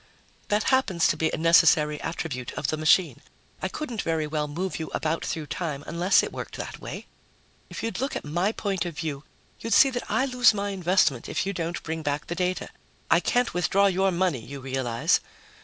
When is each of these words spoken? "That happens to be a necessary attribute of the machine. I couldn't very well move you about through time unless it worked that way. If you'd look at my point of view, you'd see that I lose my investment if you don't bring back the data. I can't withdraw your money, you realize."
"That 0.47 0.63
happens 0.73 1.05
to 1.09 1.15
be 1.15 1.29
a 1.31 1.37
necessary 1.37 2.01
attribute 2.01 2.53
of 2.53 2.69
the 2.69 2.75
machine. 2.75 3.21
I 3.61 3.67
couldn't 3.67 4.01
very 4.01 4.25
well 4.25 4.47
move 4.47 4.79
you 4.79 4.87
about 4.95 5.23
through 5.23 5.45
time 5.45 5.83
unless 5.85 6.23
it 6.23 6.31
worked 6.33 6.57
that 6.57 6.79
way. 6.81 7.05
If 7.69 7.83
you'd 7.83 7.99
look 8.01 8.15
at 8.15 8.25
my 8.25 8.51
point 8.51 8.83
of 8.83 8.97
view, 8.97 9.23
you'd 9.59 9.73
see 9.75 9.91
that 9.91 10.09
I 10.09 10.25
lose 10.25 10.55
my 10.55 10.69
investment 10.71 11.29
if 11.29 11.45
you 11.45 11.53
don't 11.53 11.83
bring 11.83 12.01
back 12.01 12.25
the 12.25 12.33
data. 12.33 12.69
I 13.11 13.19
can't 13.19 13.53
withdraw 13.53 13.85
your 13.85 14.09
money, 14.11 14.43
you 14.43 14.59
realize." 14.59 15.19